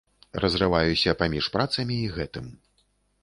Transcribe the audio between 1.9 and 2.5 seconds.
і гэтым.